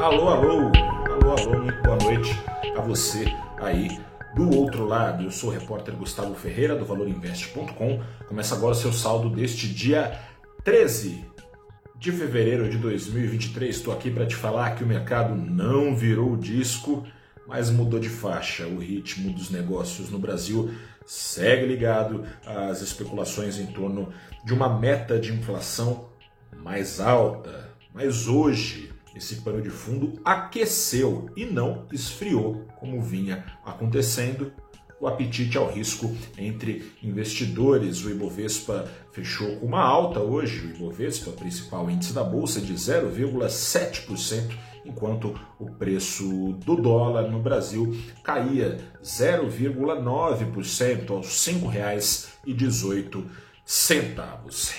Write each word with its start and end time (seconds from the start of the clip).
Alô, 0.00 0.28
alô, 0.28 0.70
alô, 1.10 1.30
alô, 1.32 1.62
muito 1.64 1.82
boa 1.82 1.96
noite 1.96 2.30
a 2.76 2.80
você 2.80 3.24
aí 3.60 4.00
do 4.36 4.56
outro 4.56 4.84
lado. 4.84 5.24
Eu 5.24 5.30
sou 5.32 5.50
o 5.50 5.52
repórter 5.52 5.92
Gustavo 5.96 6.36
Ferreira 6.36 6.76
do 6.76 6.84
valorinvest.com. 6.84 8.00
Começa 8.28 8.54
agora 8.54 8.72
o 8.72 8.76
seu 8.76 8.92
saldo 8.92 9.28
deste 9.28 9.66
dia 9.66 10.16
13 10.62 11.24
de 11.96 12.12
fevereiro 12.12 12.70
de 12.70 12.78
2023. 12.78 13.74
Estou 13.74 13.92
aqui 13.92 14.08
para 14.08 14.24
te 14.24 14.36
falar 14.36 14.76
que 14.76 14.84
o 14.84 14.86
mercado 14.86 15.34
não 15.34 15.96
virou 15.96 16.36
disco, 16.36 17.04
mas 17.44 17.68
mudou 17.68 17.98
de 17.98 18.08
faixa. 18.08 18.68
O 18.68 18.78
ritmo 18.78 19.32
dos 19.32 19.50
negócios 19.50 20.10
no 20.10 20.18
Brasil 20.20 20.72
segue 21.04 21.66
ligado 21.66 22.24
às 22.46 22.82
especulações 22.82 23.58
em 23.58 23.66
torno 23.66 24.12
de 24.44 24.54
uma 24.54 24.78
meta 24.78 25.18
de 25.18 25.32
inflação 25.32 26.08
mais 26.56 27.00
alta. 27.00 27.76
Mas 27.92 28.28
hoje, 28.28 28.92
esse 29.18 29.36
pano 29.36 29.60
de 29.60 29.68
fundo 29.68 30.18
aqueceu 30.24 31.28
e 31.36 31.44
não 31.44 31.84
esfriou, 31.92 32.64
como 32.76 33.02
vinha 33.02 33.44
acontecendo. 33.64 34.52
O 35.00 35.06
apetite 35.06 35.56
ao 35.56 35.70
risco 35.70 36.12
entre 36.36 36.92
investidores. 37.02 38.04
O 38.04 38.10
Ibovespa 38.10 38.86
fechou 39.12 39.56
com 39.58 39.66
uma 39.66 39.80
alta 39.80 40.18
hoje. 40.20 40.66
O 40.66 40.70
Ibovespa, 40.70 41.30
principal 41.32 41.88
índice 41.90 42.12
da 42.12 42.22
bolsa, 42.24 42.60
de 42.60 42.74
0,7%, 42.74 44.52
enquanto 44.84 45.40
o 45.58 45.70
preço 45.70 46.52
do 46.64 46.76
dólar 46.76 47.30
no 47.30 47.40
Brasil 47.40 47.96
caía 48.24 48.78
0,9% 49.02 51.10
aos 51.10 51.46
R$ 51.46 51.54
5,18. 51.54 53.24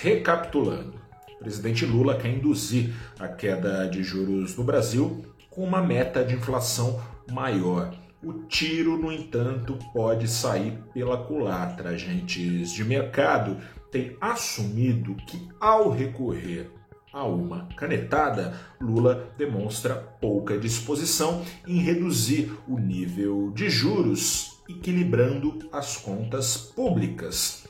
Recapitulando, 0.02 1.00
presidente 1.40 1.86
Lula 1.86 2.16
quer 2.16 2.28
induzir 2.28 2.94
a 3.18 3.26
queda 3.26 3.88
de 3.88 4.02
juros 4.02 4.56
no 4.56 4.62
Brasil 4.62 5.24
com 5.48 5.64
uma 5.64 5.82
meta 5.82 6.22
de 6.22 6.34
inflação 6.34 7.00
maior. 7.32 7.94
O 8.22 8.44
tiro, 8.44 8.98
no 8.98 9.10
entanto, 9.10 9.78
pode 9.94 10.28
sair 10.28 10.78
pela 10.92 11.16
culatra. 11.16 11.90
Agentes 11.90 12.72
de 12.72 12.84
mercado 12.84 13.56
têm 13.90 14.16
assumido 14.20 15.14
que, 15.26 15.48
ao 15.58 15.90
recorrer 15.90 16.70
a 17.10 17.24
uma 17.24 17.66
canetada, 17.74 18.54
Lula 18.78 19.32
demonstra 19.38 19.96
pouca 19.96 20.58
disposição 20.58 21.42
em 21.66 21.80
reduzir 21.80 22.52
o 22.68 22.78
nível 22.78 23.50
de 23.52 23.70
juros, 23.70 24.60
equilibrando 24.68 25.58
as 25.72 25.96
contas 25.96 26.58
públicas. 26.58 27.64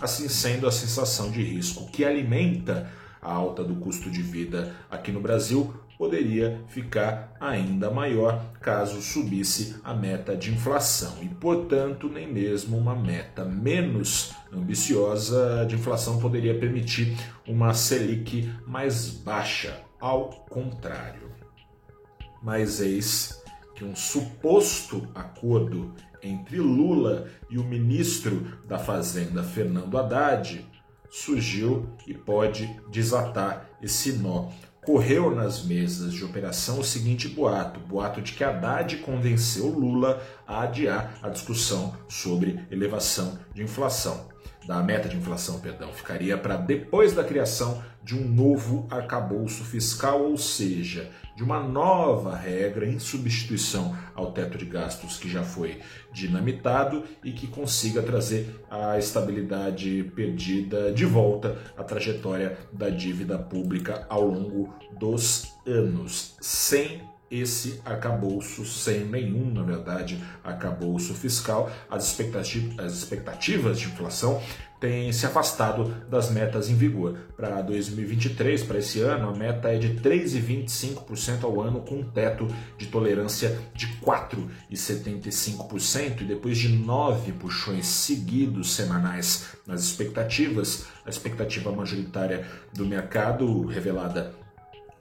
Assim 0.00 0.28
sendo, 0.28 0.68
a 0.68 0.72
sensação 0.72 1.30
de 1.30 1.42
risco 1.42 1.90
que 1.90 2.04
alimenta 2.04 2.88
a 3.26 3.32
alta 3.32 3.64
do 3.64 3.74
custo 3.74 4.08
de 4.08 4.22
vida 4.22 4.72
aqui 4.88 5.10
no 5.10 5.20
Brasil 5.20 5.74
poderia 5.98 6.62
ficar 6.68 7.34
ainda 7.40 7.90
maior 7.90 8.40
caso 8.60 9.02
subisse 9.02 9.76
a 9.82 9.92
meta 9.92 10.36
de 10.36 10.52
inflação 10.52 11.16
e, 11.22 11.28
portanto, 11.28 12.08
nem 12.08 12.32
mesmo 12.32 12.78
uma 12.78 12.94
meta 12.94 13.44
menos 13.44 14.32
ambiciosa 14.52 15.66
de 15.66 15.74
inflação 15.74 16.20
poderia 16.20 16.56
permitir 16.56 17.16
uma 17.48 17.74
Selic 17.74 18.48
mais 18.64 19.08
baixa, 19.08 19.82
ao 19.98 20.28
contrário. 20.48 21.32
Mas 22.40 22.80
eis 22.80 23.42
que 23.74 23.84
um 23.84 23.96
suposto 23.96 25.08
acordo 25.14 25.92
entre 26.22 26.58
Lula 26.58 27.26
e 27.50 27.58
o 27.58 27.64
ministro 27.64 28.58
da 28.68 28.78
Fazenda, 28.78 29.42
Fernando 29.42 29.98
Haddad, 29.98 30.64
surgiu 31.10 31.88
e 32.06 32.14
pode 32.14 32.68
desatar 32.90 33.70
esse 33.82 34.12
nó. 34.12 34.50
Correu 34.84 35.34
nas 35.34 35.64
mesas 35.64 36.14
de 36.14 36.24
operação 36.24 36.78
o 36.78 36.84
seguinte 36.84 37.28
boato: 37.28 37.80
boato 37.80 38.22
de 38.22 38.32
que 38.32 38.44
Haddad 38.44 38.98
convenceu 38.98 39.66
Lula 39.66 40.22
a 40.46 40.62
adiar 40.62 41.18
a 41.22 41.28
discussão 41.28 41.92
sobre 42.08 42.60
elevação 42.70 43.38
de 43.52 43.62
inflação 43.62 44.35
da 44.66 44.82
meta 44.82 45.08
de 45.08 45.16
inflação, 45.16 45.60
perdão, 45.60 45.92
ficaria 45.92 46.36
para 46.36 46.56
depois 46.56 47.12
da 47.12 47.22
criação 47.22 47.82
de 48.02 48.14
um 48.14 48.26
novo 48.28 48.86
arcabouço 48.90 49.64
fiscal, 49.64 50.22
ou 50.22 50.36
seja, 50.36 51.10
de 51.36 51.42
uma 51.42 51.60
nova 51.62 52.36
regra 52.36 52.86
em 52.86 52.98
substituição 52.98 53.96
ao 54.14 54.32
teto 54.32 54.56
de 54.56 54.64
gastos 54.64 55.18
que 55.18 55.28
já 55.28 55.42
foi 55.42 55.80
dinamitado 56.12 57.04
e 57.24 57.32
que 57.32 57.46
consiga 57.46 58.02
trazer 58.02 58.64
a 58.70 58.98
estabilidade 58.98 60.10
perdida 60.14 60.92
de 60.92 61.04
volta 61.04 61.58
à 61.76 61.84
trajetória 61.84 62.56
da 62.72 62.88
dívida 62.88 63.38
pública 63.38 64.06
ao 64.08 64.24
longo 64.24 64.72
dos 64.98 65.52
anos, 65.66 66.36
sem 66.40 67.02
esse 67.30 67.80
arcabouço 67.84 68.64
sem 68.64 69.04
nenhum, 69.04 69.52
na 69.52 69.62
verdade, 69.62 70.18
arcabouço 70.44 71.14
fiscal. 71.14 71.70
As 71.90 72.06
expectativas, 72.06 72.78
as 72.78 72.92
expectativas 72.92 73.78
de 73.78 73.86
inflação 73.86 74.40
têm 74.78 75.10
se 75.12 75.26
afastado 75.26 75.92
das 76.08 76.30
metas 76.30 76.70
em 76.70 76.76
vigor. 76.76 77.18
Para 77.36 77.60
2023, 77.62 78.62
para 78.62 78.78
esse 78.78 79.00
ano, 79.00 79.30
a 79.30 79.34
meta 79.34 79.68
é 79.68 79.76
de 79.78 80.00
3,25% 80.00 81.42
ao 81.44 81.60
ano, 81.60 81.80
com 81.80 81.96
um 81.96 82.04
teto 82.04 82.46
de 82.76 82.86
tolerância 82.86 83.58
de 83.74 83.88
4,75%. 84.00 86.20
E 86.20 86.24
depois 86.24 86.56
de 86.58 86.68
nove 86.68 87.32
puxões 87.32 87.86
seguidos 87.86 88.74
semanais 88.74 89.46
nas 89.66 89.82
expectativas, 89.82 90.86
a 91.04 91.10
expectativa 91.10 91.72
majoritária 91.72 92.46
do 92.72 92.84
mercado, 92.84 93.66
revelada 93.66 94.45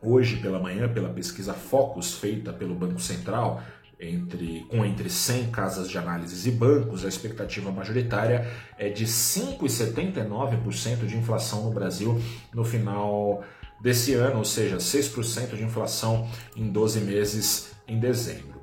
hoje 0.06 0.38
pela 0.38 0.60
manhã 0.60 0.88
pela 0.88 1.10
pesquisa 1.10 1.54
Focus 1.54 2.14
feita 2.14 2.54
pelo 2.54 2.76
Banco 2.76 3.02
Central, 3.02 3.62
entre, 4.00 4.66
com 4.70 4.86
entre 4.86 5.10
100 5.10 5.50
casas 5.52 5.90
de 5.90 5.98
análises 5.98 6.46
e 6.46 6.52
bancos, 6.52 7.04
a 7.06 7.08
expectativa 7.08 7.72
majoritária 7.72 8.46
é 8.78 8.90
de 8.90 9.06
5,79% 9.06 11.06
de 11.06 11.16
inflação 11.18 11.64
no 11.64 11.72
Brasil 11.72 12.22
no 12.54 12.66
final 12.66 13.42
desse 13.82 14.14
ano, 14.14 14.40
ou 14.40 14.46
seja, 14.46 14.78
6% 14.78 15.56
de 15.56 15.64
inflação 15.64 16.28
em 16.56 16.72
12 16.72 17.02
meses 17.02 17.72
em 17.88 18.00
dezembro. 18.00 18.62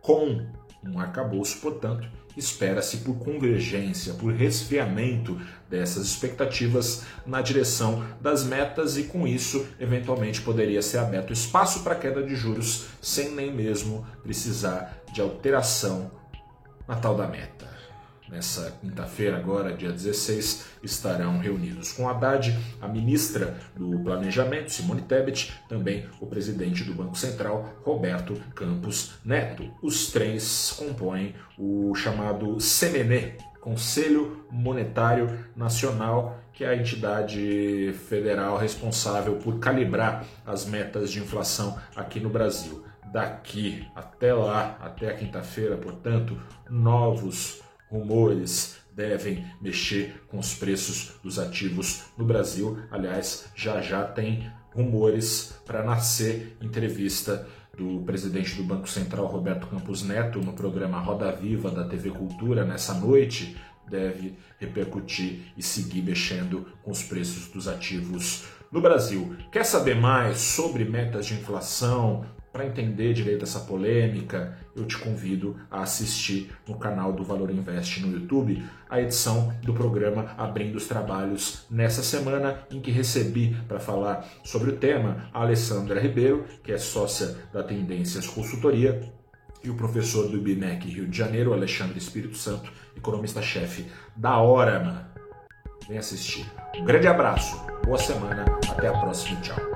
Com 0.00 0.44
um 0.84 0.98
arcabouço, 0.98 1.58
portanto, 1.58 2.08
espera-se 2.36 2.98
por 2.98 3.18
convergência, 3.18 4.14
por 4.14 4.32
resfriamento 4.32 5.40
dessas 5.68 6.06
expectativas 6.06 7.04
na 7.26 7.40
direção 7.40 8.04
das 8.20 8.44
metas 8.44 8.96
e 8.96 9.04
com 9.04 9.26
isso, 9.26 9.66
eventualmente, 9.78 10.40
poderia 10.40 10.82
ser 10.82 10.98
aberto 10.98 11.32
espaço 11.32 11.82
para 11.82 11.94
queda 11.94 12.22
de 12.22 12.34
juros 12.34 12.86
sem 13.00 13.32
nem 13.32 13.52
mesmo 13.52 14.06
precisar 14.22 15.02
de 15.12 15.20
alteração 15.20 16.10
na 16.88 16.96
tal 16.96 17.14
da 17.14 17.26
meta 17.26 17.71
nessa 18.32 18.72
quinta-feira, 18.80 19.36
agora, 19.36 19.74
dia 19.74 19.92
16, 19.92 20.64
estarão 20.82 21.38
reunidos 21.38 21.92
com 21.92 22.08
Haddad, 22.08 22.58
a 22.80 22.88
ministra 22.88 23.58
do 23.76 24.00
Planejamento, 24.00 24.72
Simone 24.72 25.02
Tebet, 25.02 25.52
também 25.68 26.08
o 26.18 26.26
presidente 26.26 26.82
do 26.82 26.94
Banco 26.94 27.14
Central, 27.14 27.74
Roberto 27.84 28.34
Campos 28.54 29.12
Neto. 29.22 29.70
Os 29.82 30.10
três 30.10 30.74
compõem 30.78 31.34
o 31.58 31.94
chamado 31.94 32.56
CMN, 32.56 33.36
Conselho 33.60 34.46
Monetário 34.50 35.46
Nacional, 35.54 36.40
que 36.54 36.64
é 36.64 36.68
a 36.68 36.76
entidade 36.76 37.94
federal 38.08 38.56
responsável 38.56 39.36
por 39.36 39.58
calibrar 39.58 40.24
as 40.46 40.64
metas 40.64 41.12
de 41.12 41.20
inflação 41.20 41.78
aqui 41.94 42.18
no 42.18 42.30
Brasil. 42.30 42.82
Daqui 43.12 43.86
até 43.94 44.32
lá, 44.32 44.78
até 44.80 45.10
a 45.10 45.14
quinta-feira, 45.14 45.76
portanto, 45.76 46.40
novos 46.70 47.60
rumores 47.92 48.76
devem 48.96 49.44
mexer 49.60 50.24
com 50.28 50.38
os 50.38 50.54
preços 50.54 51.12
dos 51.22 51.38
ativos 51.38 52.04
no 52.16 52.24
Brasil. 52.24 52.78
Aliás, 52.90 53.46
já 53.54 53.82
já 53.82 54.04
tem 54.04 54.50
rumores 54.74 55.54
para 55.66 55.84
nascer 55.84 56.56
entrevista 56.60 57.46
do 57.76 58.00
presidente 58.00 58.54
do 58.54 58.64
Banco 58.64 58.88
Central, 58.88 59.26
Roberto 59.26 59.66
Campos 59.66 60.02
Neto, 60.02 60.40
no 60.40 60.54
programa 60.54 61.00
Roda 61.00 61.30
Viva 61.32 61.70
da 61.70 61.84
TV 61.84 62.10
Cultura 62.10 62.64
nessa 62.64 62.94
noite, 62.94 63.56
deve 63.88 64.36
repercutir 64.58 65.52
e 65.56 65.62
seguir 65.62 66.02
mexendo 66.02 66.66
com 66.82 66.90
os 66.90 67.02
preços 67.02 67.48
dos 67.48 67.68
ativos 67.68 68.44
no 68.70 68.80
Brasil. 68.80 69.36
Quer 69.50 69.64
saber 69.64 69.94
mais 69.94 70.38
sobre 70.38 70.84
metas 70.84 71.26
de 71.26 71.34
inflação, 71.34 72.24
para 72.52 72.66
entender 72.66 73.14
direito 73.14 73.44
essa 73.44 73.60
polêmica, 73.60 74.58
eu 74.76 74.84
te 74.84 74.98
convido 74.98 75.56
a 75.70 75.82
assistir 75.82 76.52
no 76.68 76.76
canal 76.76 77.12
do 77.12 77.24
Valor 77.24 77.50
Invest 77.50 78.00
no 78.00 78.12
YouTube 78.12 78.62
a 78.90 79.00
edição 79.00 79.54
do 79.62 79.72
programa 79.72 80.34
Abrindo 80.36 80.76
os 80.76 80.86
Trabalhos 80.86 81.64
nessa 81.70 82.02
semana, 82.02 82.58
em 82.70 82.80
que 82.80 82.90
recebi 82.90 83.56
para 83.66 83.80
falar 83.80 84.28
sobre 84.44 84.70
o 84.70 84.76
tema 84.76 85.30
a 85.32 85.40
Alessandra 85.40 85.98
Ribeiro, 85.98 86.44
que 86.62 86.72
é 86.72 86.78
sócia 86.78 87.36
da 87.52 87.62
Tendências 87.62 88.26
Consultoria, 88.26 89.00
e 89.64 89.70
o 89.70 89.76
professor 89.76 90.28
do 90.28 90.36
IBMEC 90.36 90.88
Rio 90.88 91.06
de 91.06 91.16
Janeiro, 91.16 91.52
Alexandre 91.52 91.96
Espírito 91.96 92.36
Santo, 92.36 92.70
economista-chefe 92.96 93.86
da 94.16 94.42
Orama. 94.42 95.08
Vem 95.88 95.98
assistir. 95.98 96.46
Um 96.76 96.84
grande 96.84 97.06
abraço, 97.06 97.64
boa 97.84 97.98
semana, 97.98 98.44
até 98.68 98.88
a 98.88 98.92
próxima, 98.92 99.40
tchau. 99.40 99.71